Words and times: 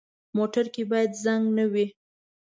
موټر 0.37 0.65
کې 0.73 0.83
باید 0.91 1.11
زنګ 1.23 1.43
نه 1.57 1.65
وي. 1.71 1.85